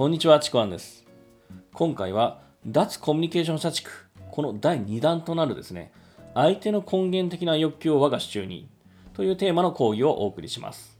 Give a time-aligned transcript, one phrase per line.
[0.00, 1.04] こんにちは、チコアンです。
[1.74, 3.90] 今回は、脱コミュニケーション社畜、
[4.30, 5.92] この第2弾となるですね、
[6.32, 8.70] 相手の根源的な欲求を我が手中に
[9.12, 10.98] というテーマの講義をお送りします。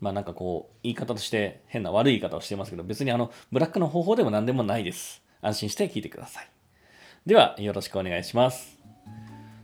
[0.00, 5.22] まあなんかこう、言い方として変な悪い言い方をしてますけど、別にあの、ブラックの方法でも何でもないです。
[5.42, 6.48] 安心して聞いてください。
[7.26, 8.78] では、よろしくお願いします。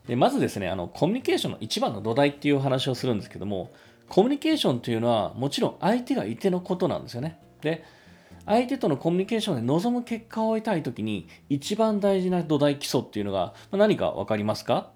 [0.07, 3.73] でまずですねあの、コミュニケーションの一番の土台っていう話をするんですけども、
[4.11, 7.41] コミュニケーションというのは、もちろん相手がいてのことなんですよね。
[7.65, 7.85] で、
[8.47, 14.93] 相手とのコミュニケーションで望む結果を得たいときに、一番大事な土台基礎っていうのが、何か分かりますか？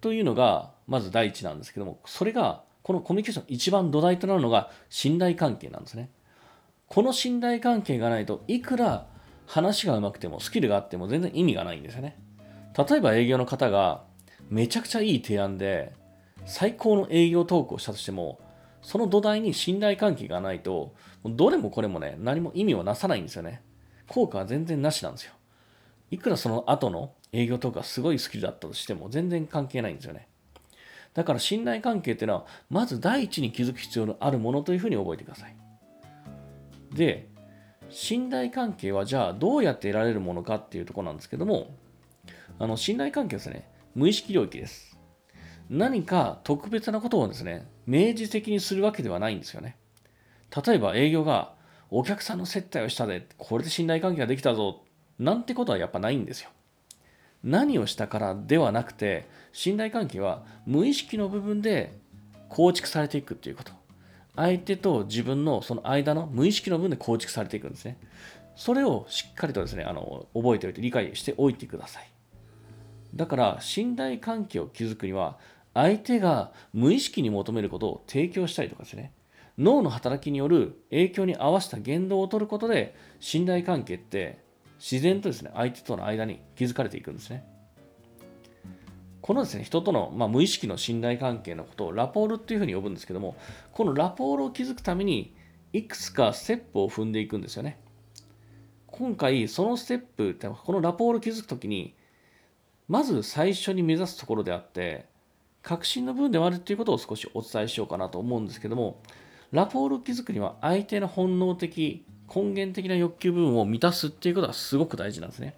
[0.00, 6.10] というのが、まず第一なんですけども、それが、このコミュニケーション一番土台となるのが、信頼関係なんですね。
[6.88, 9.08] この信頼関係がないといくら
[9.46, 12.16] 話が上手くてもスキルがあっても全然意味がないんですよね。
[12.76, 14.04] 例えば営業の方が
[14.50, 15.92] めちゃくちゃいい提案で
[16.44, 18.38] 最高の営業トークをしたとしても
[18.86, 20.94] その土台に信頼関係がないと
[21.24, 23.60] どれもこれもね何も意味をなさないんですよね。
[24.06, 25.32] 効果は全然なしなんですよ。
[26.12, 30.28] いくらその後の営業トークがすごいスキルだったとしても全然関係ないんですよね。
[31.14, 35.56] だから信頼関係っていうのはまず第一に気づく必要のあるものというふうに覚えてください。
[36.94, 37.26] で、
[37.90, 41.74] 信頼関係はじゃあどうやって得られるものかっていうところなんですけども、
[42.60, 44.95] あの信頼関係ですね、無意識領域です。
[45.68, 49.76] 何か特別なことをですね、明示的にするわけではないんですよね。
[50.66, 51.54] 例えば営業が
[51.90, 54.82] お客さんの接待をしたで、これで信頼関係ができたぞ、
[55.18, 56.50] なんてことはやっぱないんですよ。
[57.42, 61.98] 何をしたからではなくて、信頼関係は無意識の部分で
[62.48, 63.72] 構築されていくっていうこと。
[64.36, 67.98] 相手と自分のその間の無意識の部分で構築されていくんですね。
[68.54, 72.10] それをしっかりとですね、あの覚えておいて理解しておいてください。
[73.14, 75.38] だから信頼関係を築くには
[75.76, 79.12] 相手が無意識に求めることを提供したりとかですね。
[79.58, 84.42] 脳の働きによる影響に合わせた言動を取ることで信頼関係って
[84.78, 87.44] 自然とですね相手との間に築かれていくんですね。
[89.20, 93.36] このですね人との、まあ、無意識の信頼関係のことをラポールっていうふうに呼ぶんですけども
[93.72, 95.34] このラポールを築くために
[95.72, 97.78] いくつかステップを踏んでいくんですよね。
[98.86, 101.94] 今回そのステップってこのラポールを築くときに
[102.88, 105.06] まず最初に目指すところであって、
[105.66, 109.02] 確信の部分ではあるということを少しお伝えしようかなと思うんですけども、
[109.50, 115.56] ラポールを築くには相手の本能的、根源的な欲求部分を満たすっていうことがすごく大事なんですね。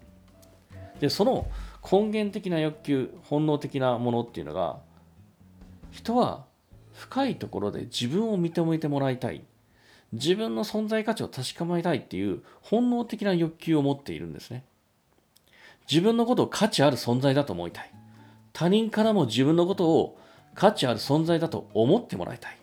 [0.99, 1.45] で、その
[1.89, 4.79] 根源的な欲求、本能的なものっていうのが、
[5.91, 6.47] 人は
[6.93, 9.43] 深いところで自分を認めてもらいたい。
[10.11, 14.65] 自分の存在価値を確かめたいっていう本能的な欲求を持っているんですね。
[15.87, 17.98] 自分のことを価値ある存在だと思いたい。
[18.59, 20.19] 他人からも自分のことを
[20.53, 22.57] 価値ある存在だと思ってもらいたい。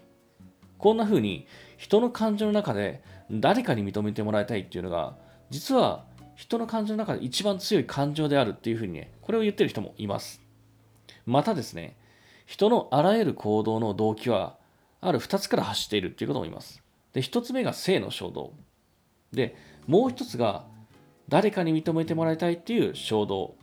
[0.76, 1.46] こんな風に
[1.78, 5.16] 人の感情の中で誰かに認めてもらいたいっていうのが
[5.48, 6.04] 実は
[6.34, 10.42] 人の感情の中で一番強い感情であるっていう風にね、これを言ってる人もいます。
[11.24, 11.96] またですね、
[12.44, 14.58] 人のあらゆる行動の動機は
[15.00, 16.82] ある2つから発しているっていうこともいます。
[17.14, 18.52] で、1つ目が性の衝動。
[19.32, 19.56] で、
[19.86, 20.66] もう1つが
[21.30, 23.56] 誰かに認めてもらいたいっていう衝動。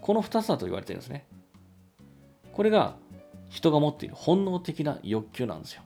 [0.00, 1.26] この2つだと言われてるんですね。
[2.52, 2.96] これが
[3.48, 5.82] 人が持っている本能的な欲求なんですよ。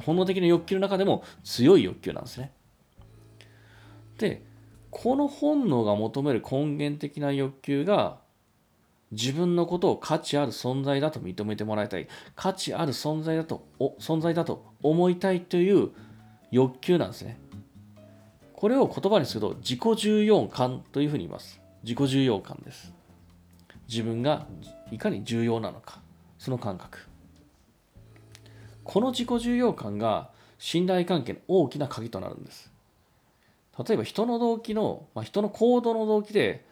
[0.00, 2.52] 本能的な欲求の中でも強い欲求なんですね。
[4.18, 4.42] で、
[4.90, 8.18] この本能が求める根源的な欲求が
[9.10, 12.06] 自分のことを価値ある存在だと認めてもらいたい。
[12.36, 13.66] 価値ある存在だと、
[13.98, 15.90] 存在だと思いたいという
[16.52, 17.40] 欲求なんですね。
[18.52, 21.60] これを言葉にすると自己重要感というふうに言います。
[21.82, 22.94] 自己重要感です。
[23.90, 24.46] 自分が
[24.92, 26.00] いかに重要なのか、
[26.38, 27.00] その感覚。
[28.84, 32.72] この自己重要感が信頼関係の大きな鍵となるんです。
[33.84, 36.64] 例えば人の動機の、まあ、人の行動の動機で、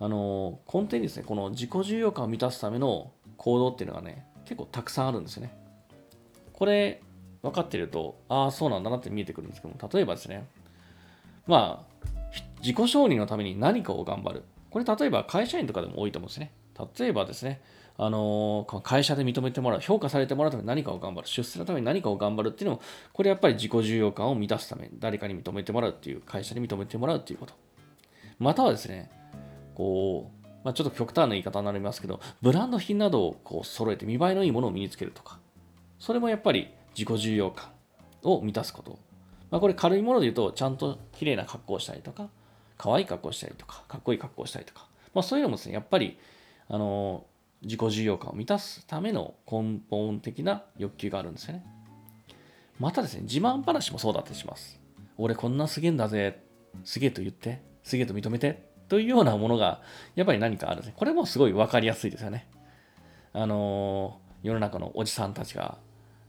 [0.00, 5.56] あの根底にですね、この自己重要感を満たすための行動っていうのがね、結構たくさんあるんですよね。
[6.52, 7.00] これ
[7.42, 10.48] 分かっていると、ああ、そうなんだなって見えてくるんですけども、例えばですね、
[11.46, 12.02] まあ、
[12.60, 14.42] 自己承認のために何かを頑張る。
[14.72, 16.52] これ、例えば会社員とかでも多いと思うんですね。
[16.98, 17.60] 例えばですね、
[17.98, 22.82] あの会社で認めてもらう、評価されてもらうために何かを頑張る、出世のために何かを頑張るっていうのも、
[23.12, 27.54] これやっぱり自己重要感を満たすため、誰かに認めてもらうっていう、会社に認めてもらうっていうこと。
[28.38, 29.10] またはですね、
[29.74, 35.38] こう、まあ、ちょっと極端な言い方になりますけど、ブランド品などをこう揃えて見栄えのいいものを身につけるとか、
[35.98, 37.70] それもやっぱり自己重要感
[38.22, 38.98] を満たすこと。
[39.50, 42.30] まあ、これ軽いもので言うと、ちゃんと綺麗な格好をしたりとか、
[42.82, 46.18] 可愛い格好したりとか、かっこいい格好したりとか、まあ、そういうのもですね、やっぱり、
[46.68, 47.24] あの
[47.62, 51.64] 自己重要感を満たすための根本的な欲求があるんですよね。
[52.80, 54.80] またですね、自慢話もそうだったりします。
[55.16, 56.42] 俺こんなすげえんだぜ、
[56.82, 59.80] すげえと言って、すげえと認めて、というようなものが、
[60.16, 60.94] やっぱり何かあるんですね。
[60.96, 62.48] これもすごい分かりやすいですよね。
[63.32, 65.78] あの、世の中のおじさんたちが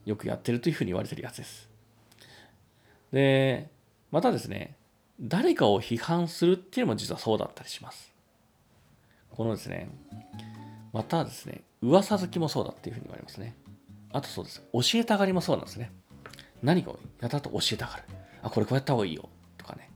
[0.05, 1.67] よくやってるというふうに言われてるやつです。
[3.11, 3.71] で、
[4.11, 4.77] またですね、
[5.19, 8.11] 誰かを批判するっていうのも実はそうだったりします。
[9.29, 9.89] このですね、
[10.91, 13.55] またですね、噂好きもそうだっていうふうに言われますね。
[14.11, 14.61] あとそうです。
[14.73, 15.91] 教えたがりもそうなんですね。
[16.61, 18.03] 何かをやったと教えたがる。
[18.41, 19.27] あ、これこうやった方がいいよ。
[19.57, 19.89] とかね。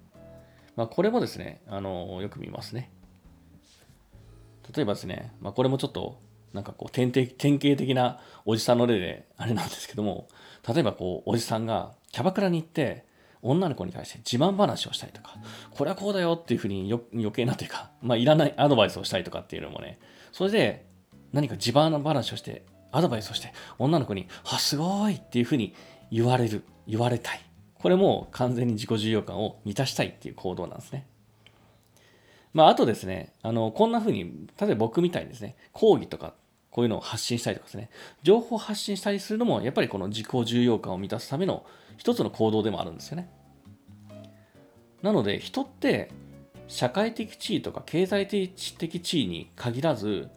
[0.76, 2.92] まあ、これもですね、あの、よく見ますね。
[4.76, 6.20] 例えばですね、まあ、これもちょっと、
[6.54, 10.28] なんかこう典型、典型的なおじさんの例であれなんですけども、
[10.68, 13.06] 例えばこう、おじさんがキャバクラに行って、
[13.42, 15.36] 女の子に対して自慢話をしたりとか、
[15.72, 20.00] これはこうだよっていうふうに余計なというか、まあ、いらないアドバイスをしたりとかっていうのもね、
[20.32, 20.86] それで
[21.34, 25.74] 何か自慢話をして、アドバイスをして、女の子に、あ、すごいっていうふうに
[26.12, 27.42] 言われる、言われたい。
[27.76, 31.06] これも完全に自己重要感を満たしたいっていう行動なんですね。
[32.54, 36.34] まあ、あとですね、あの、こんなふうに、例えば僕みたいにですね、講義とか、
[36.72, 37.90] こういうのを発信したりとかですね、
[38.24, 41.66] 情報を発信したりするのも、やっぱりこの自己重要感を満たすための
[41.98, 43.30] 一つの行動でもあるんですよね。
[45.02, 46.10] なので、人って
[46.68, 50.30] 社会的地位とか経済的地位に限らず、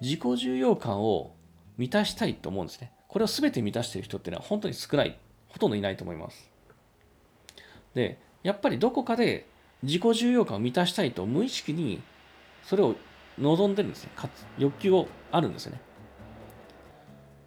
[0.00, 1.34] 自己重要感を
[1.76, 2.92] 満たしたいと思うんですね。
[3.08, 5.18] これを全て満たしている人っていうのは本当に少ない、
[5.48, 6.50] ほとんどいないと思います。
[7.94, 9.46] で、やっぱりどこかで
[9.82, 12.00] 自己重要感を満たしたいと無意識に
[12.62, 12.96] それを
[13.38, 14.10] 望んでるんですね。
[14.14, 15.80] かつ欲求をあるんですよね。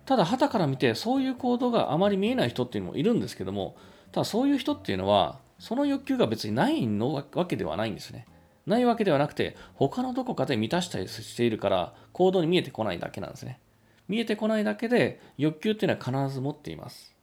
[0.06, 3.76] ただ、旗から見てそういう行動があまり見えない人っていうのもいるんですけども、
[4.12, 8.26] ただそういう人っていうのは、その欲求が別にないのわけではないんですね。
[8.66, 13.60] ないわけではなくて、他のどこかで満たしたりしているから、行動に見えてこないだけなんですね。
[14.08, 17.16] 見えてこないだけで、欲求っていうのは必ず持っています。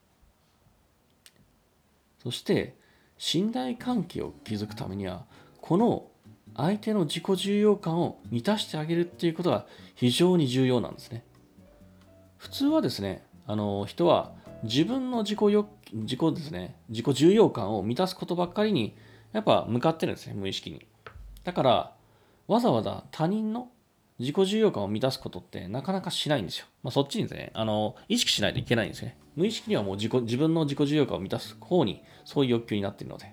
[2.23, 2.77] そして、
[3.19, 5.27] 信頼関係を築くためには、
[5.61, 6.09] この
[6.57, 11.25] 相手の自己重要感を満たしてあげるっていうことが非常に重要なんですね。
[12.38, 14.32] 普通はですね、あの人は
[14.62, 18.96] 自分の自己欲自己ですね、自己重要感を満たすことばっかりに
[19.32, 20.87] やっぱ向かってるんですね、無意識に。
[21.44, 21.93] だから、
[22.46, 23.69] わざわざ他人の
[24.19, 26.67] 自己重要感を満たすことってなかなかしないんですよ。
[26.82, 29.17] まあ、そっちにですね、あの、意識しないといけないんですね。
[29.37, 33.32] 無意識にはもう自己自分の自己重要感を満たす方にそういう欲求になっているので。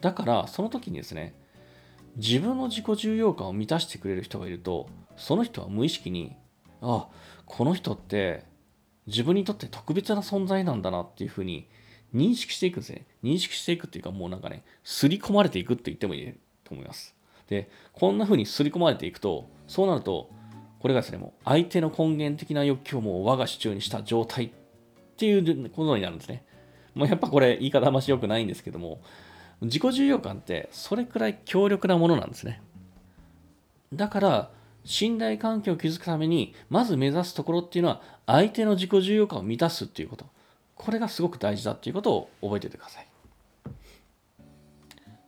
[0.00, 1.34] だから、その時にですね、
[2.16, 6.36] 自分の自己重要感を満たしてくれる人がいると、その人は無意識に、
[6.84, 7.08] あ、
[7.46, 8.44] この人って
[9.06, 11.66] 自分にとって特別な存在なんだなっていうふうに
[12.14, 13.06] 認識していくんですね。
[13.22, 16.32] 認識していくっていうか、もうなんかね、刷り込まれていくって言ってもいい
[16.62, 17.14] と思います。
[17.48, 20.30] で、こんな風に刷り込まれていくと、そうなると、
[20.78, 24.50] これがですね、もう相手の根源的な欲求をもう我が手中にした状態っ
[25.16, 26.44] ていうことになるんですね。
[26.94, 29.00] もうやっぱこれ言い方あまし良くないんですけども、
[29.60, 32.60] 自己重要感ってそれくらい強力なものなんですね。
[33.92, 34.50] だから、
[34.84, 40.26] 信頼関係を築くために、まず目指すところっていうのは、相手の自己重要感を満たすっていうこと。
[40.74, 43.06] これがすごく大事だっていうことを覚えておいてください。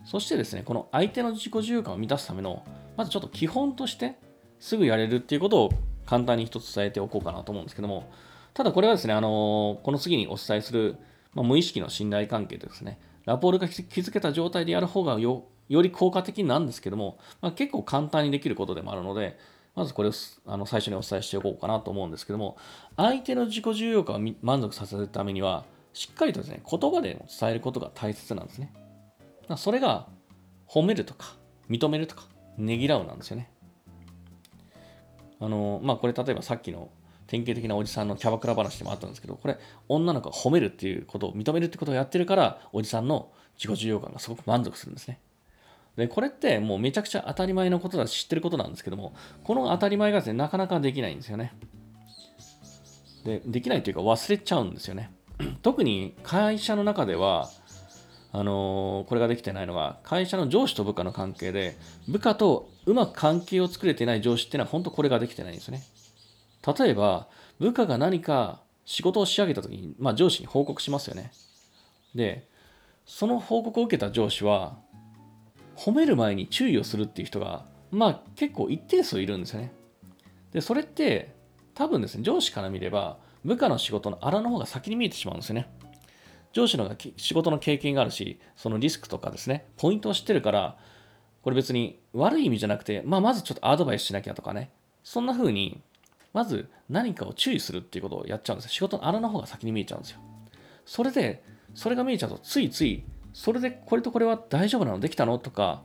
[0.05, 2.65] そしてですね、この相手の自己重要感を満たすための、
[2.97, 4.17] まずちょっと基本として、
[4.61, 5.73] すぐやれるっていうことを
[6.07, 8.11] 簡単に一つ伝えておこうかなと思うんですけども、
[8.55, 10.97] ただこれはですね、あのこの次にお伝えする、
[11.35, 19.39] まあ、無意識の信頼関係とですね、ラポールが築けた状態でやる方がよより効果的なんですけども、まあ、結構簡単にできることでもあるので、
[19.75, 20.13] まずこれを
[20.47, 22.57] あの最初にお伝えしておこうかなと思うんですけども、
[22.97, 28.73] 相手の自己重要感を満足させるためには、しっかりとですね、言葉で伝えることが大切なんですね。
[29.57, 30.09] それが
[30.67, 31.37] 褒めるとか、
[31.69, 32.25] 認めるとか、
[32.57, 33.51] ねぎらうなんですよね。
[35.41, 36.91] あの、まあ、これ例えばさっきの
[37.27, 39.59] 典型的なおじさんのキャバクラ話でもあったんですけど、これ、
[39.89, 45.21] 女の子が褒めるっていうことを、認めるってことをやってるから、おじさんの自己重要感がすごく満足するんですね。
[45.97, 51.55] で、これってもうめちゃくちゃ当たり前のことだし知ってることなんですけども、この当たり前がですね、なかなかできないんですよね。
[53.25, 55.11] で、できないというか忘れちゃうんですよね。
[55.63, 57.49] 特に会社の中では、
[58.33, 61.77] あのー、これができてないのは、会社の上司と部下の関係で、
[62.09, 65.83] 部下とうまく関係を作れてない上司っていうのは、本当これができてないんですよね。
[66.79, 71.33] 例えば、部下が何か仕事を仕上げたときに、まあ、上司に報告しますよね。
[72.15, 72.49] で、
[73.07, 74.79] その報告を受けた上司は、
[75.77, 79.73] 褒める前に注意をするっていう人が、まあ結構一定数いるんですよね。
[80.53, 81.35] で、それって
[81.75, 85.69] 多分ですね、上司から見れば、部下の仕事の荒の方が先に見えてしまうんですよね。
[86.53, 90.79] 上司のが仕事の経験があるし、そのリスクとかですね、ポイントを知ってるから、
[91.43, 94.71] これ別に悪い意味じゃなくて、まあ、まずちょっとアドバイスしなきゃとかね、
[95.05, 95.83] そんな風に、
[96.33, 98.71] まず何かを注意するっていうことをやっちゃうんですよ。
[98.71, 100.19] 仕事の荒の方が先に見えちゃうんですよ。
[100.87, 103.05] それで、それが見えちゃうと、ついつい
[103.37, 104.99] それでこれとこれは大丈夫なの？
[104.99, 105.39] できたの？
[105.39, 105.83] とか、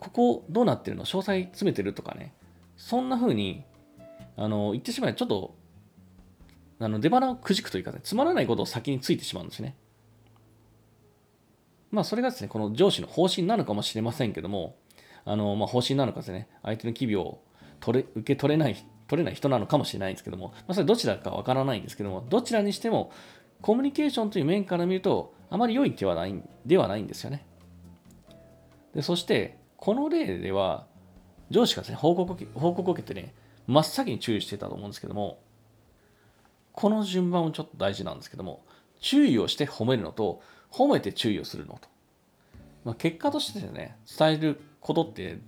[0.00, 1.04] ここどうなってるの？
[1.04, 2.34] 詳細詰めてるとかね、
[2.76, 3.64] そんな風に、
[4.36, 5.54] あの、言ってしまえばちょっと、
[6.80, 9.76] あの出花をくじくというかね、つまらないことを先についてしまうんですね。
[11.92, 14.76] まあ、それがですね、この上司の方針なのかもしれませんけども、
[15.24, 17.40] あの、まあ、方針なのかですね、相手の機微を
[17.78, 18.76] 取れ受け取れない、
[19.06, 23.12] 取れない人なのかもしれないんですけども、まあ、それどちらかわからないんですけども、どちらにしても、
[23.60, 27.46] コミュニケーションという面から見ると、あまり良い手はないではないんですよね。
[28.94, 30.86] でそして、この例では、
[31.50, 33.34] 上司がですね、報告報告を受けてね、
[33.66, 35.40] 真っ先に注意してたと思うんですけども、
[36.72, 38.62] この順番もちょっと大事なんですけども、
[39.00, 41.88] 注意をして褒めるのと、褒めて注意をするのと。
[42.84, 45.38] まあ、結果としてね、伝えることって、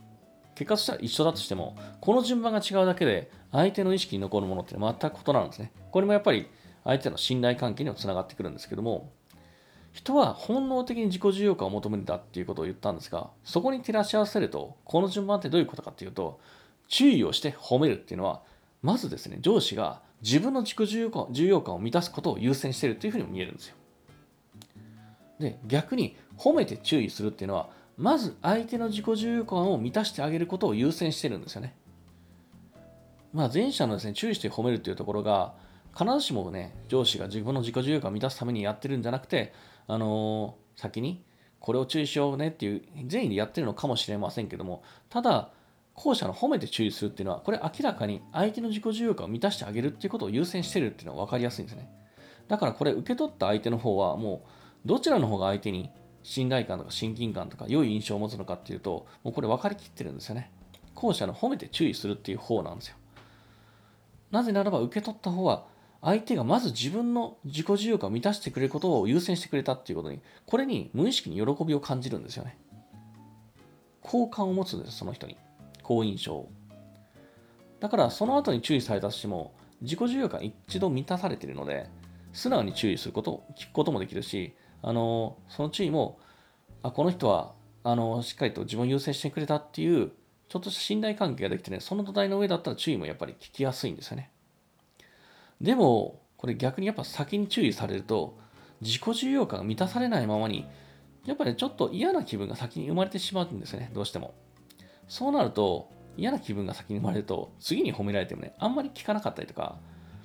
[0.54, 5.72] 結果としては一緒だとしても、この順番が違うだけで、相手の意識に残るものって全く異なるんですね。
[5.90, 6.48] これもやっぱり
[6.84, 9.10] 相手の信頼関係にもつながってくるんですけども、
[9.92, 16.40] 人は本能的に自己重要感を求めるんだっていうことを言ったんですが、そこに照らし合わせると、この順番ってどういうことかっていうと、
[16.88, 18.42] 注意をして褒めるっていうのは、
[18.82, 23.76] まずですね、上司が自分の自己重要感重要感を満たすことを優先しているというふうにも見えるんですよ。
[25.38, 31.74] で、逆に褒めて注意するっていうのは、まず相手の自己重要感を満たしてあげることを優先してるんですよね。
[33.32, 35.54] まあ、前者のですね、注意して褒めるっていうところが、
[35.96, 39.52] 必ずしもね、上司が自分の自己重要感を満たすためにやってるんじゃなくて、
[39.86, 41.24] あのー、先に
[41.58, 45.50] これを注意しようねっていう善意でやってるのかもしれませんけども、ただ、
[45.94, 51.90] 後者の褒めて注意するっていうのは、これ明らかに相手の自己重要感を満たしてあげるっていうことを優先してるっていうのは分かりやすいんですね。
[52.48, 54.42] だからこれ受け取った相手の方はも
[54.84, 55.90] うどちらの方が相手に
[56.24, 60.50] 信頼感とか親近感とか良い印象を持つのかっていうと、もうこれ分かりきってるんですよね。
[60.94, 62.96] 後者の褒めて注意するっていう方なんですよ。
[64.30, 65.64] なぜならば受け取った方は
[66.02, 72.56] 相手がまず自分の自己需要感を満たしてくれることを優先してくれたっていうことに、これに無意識に喜びを感じるんですよね。
[74.00, 75.36] 好感を持つんです、その人に。
[75.82, 76.50] 好印象を。
[77.80, 79.52] だからその後に注意されたとしても、
[79.82, 81.88] 自己需要感一度満たされているので、
[82.32, 86.18] 素直に注意すること、聞くこともできるし、あのその注意も、
[86.82, 90.12] あ、この人は、あのしっかりと自分を優先してくれたっていう、
[90.48, 94.30] ちょっとした信頼関係ができてね、その土台の上だったら注意もやっぱり聞きやすいんですよね。
[95.60, 98.38] でも、これ逆にやっぱ先に注意されると、
[98.80, 100.66] 自己重要感が満たされないままに、
[101.26, 104.34] やっぱりねちょっと嫌な気分が先に生まれてしまうんですね、どうしても。
[105.08, 109.78] そうなると、嫌な気分が先に生まれると、次に褒められてもね、あんまり聞かなかったりとか、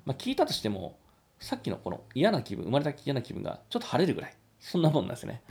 [0.06, 0.98] まあ、聞いたとしても、
[1.40, 5.42] さっきのこの嫌な気分、生まれた嫌な気分がちょっと晴れるぐらい、そんなもんなんですね。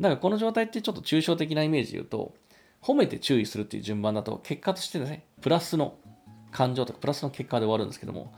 [0.00, 2.34] だからこの状態ってちょっと抽象的なイメージで言うと、
[2.82, 5.94] 褒めて注意するっていう順番だと、結果としてですね、プラスの
[6.50, 8.32] 感情とかプラスの結果で終わるんですけども、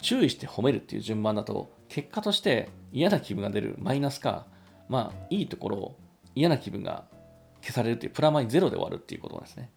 [0.00, 4.46] 注意して褒めるっていう順番だと、結果として嫌な気分が出るマイナスか、
[4.88, 5.96] まあ、いいところを
[6.34, 7.04] 嫌な気分が
[7.62, 9.70] 消されるっていうプラマイゼロで終わるっていうことですね。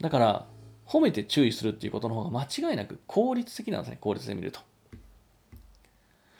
[0.00, 0.46] だから、
[0.86, 4.60] 褒めて注意するっていうことの方が間違いなく効率的なんですね、効率で見ると。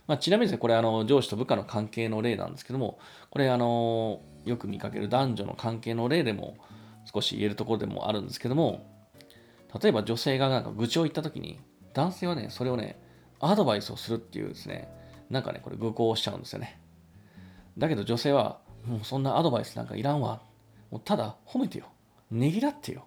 [0.07, 2.99] まあ、ちなみにですね、これあの上司と部下の関係の例なんですけども、
[3.31, 6.57] これあのよく見かける男女の関係の例でも
[7.13, 8.87] 少し言えるところでもあるんですけども、
[9.83, 11.59] 例えば女性がなんか愚痴を言ったときに、
[11.97, 13.01] 男性はね、それをね、
[13.41, 14.87] アドバイスをするっていうですね、
[15.31, 16.79] なんかね、これ愚行しちゃうんですよね。
[17.79, 20.43] だけど女性は、もうそんなアドバイスなんかいらんわ。
[20.91, 21.87] もうただ褒めてよ。
[22.31, 23.07] ねぎらってよ。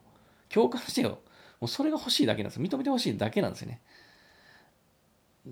[0.49, 1.19] 共感してよ。
[1.61, 2.59] もうそれが欲しいだけなんです。
[2.59, 3.81] 認めてほしいだけなんですよね。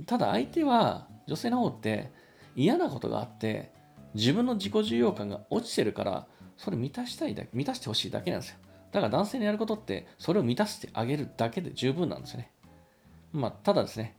[0.08, 2.12] ただ相手は、女性の方って
[2.56, 3.72] 嫌なことがあって、
[4.15, 6.27] 自分の自己重要感が落ちてるから、
[6.58, 8.58] それ満たしたいだけ、満たしてほしいだけなんですよ。
[8.91, 12.51] だから男性のやることって、それを満たしてあげるだけで十分なんですよね。
[13.38, 14.15] まあ、ただですね、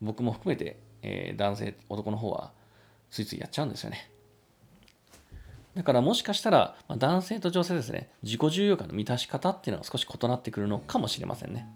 [0.00, 2.52] 僕も含めて、えー、男性、男の方は、
[3.10, 4.10] ついついやっちゃうんですよね。
[5.74, 11.68] だからもしかしたら、まあ、男性と女性ですね、自己重要感の満たし方っていうのが少し異なってくるのかもしれませんね。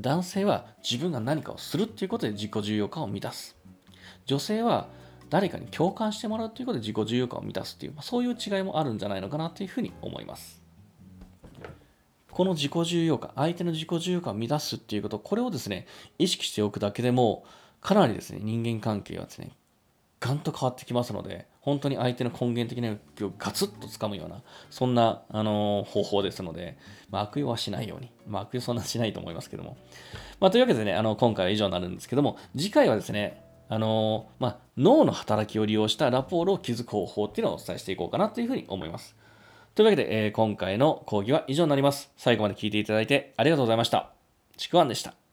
[0.00, 3.56] 男性は自分が何かをするっていうことで自己重要感を満たす。
[4.26, 4.88] 女性は
[5.30, 10.63] 誰かに共感してもらうということで自己重要感を満たすっていう、まあ、そういう違いもあるんじゃないのかなというふうに思います。
[12.34, 15.86] この自己重要感、相手の自己重要感を満たすっていうこと、これをですね、
[16.18, 17.44] 意識しておくだけでも、
[17.80, 19.52] かなりですね、人間関係はですね、
[20.18, 26.76] ガンと変わってきますので、本当に相手の根源的な欲求をガツッとつかむような、そんな、あの方法ですので、
[27.08, 28.10] まあ、悪用はしないように。
[28.26, 29.76] まあ、悪用そんなしないと思いますけども。
[30.40, 39.14] まあ、というわけでね、あの今回は以上になるんですけども、次回はですね、あのまあ、脳の働きを利用したラポールを築く方法っていうのをお伝えしていこうかなというふうに思います。
[39.74, 42.12] というわけで、えー、今回の講義は以上になります。
[42.16, 44.10] 最後まで聞いていただいてありがとうございました。
[44.56, 45.23] ちくわんでした。